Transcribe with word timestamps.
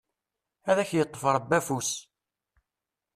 Ad 0.69 0.77
ak-yeṭṭef 0.79 1.23
Rebbi 1.35 1.53
afus! 1.57 1.91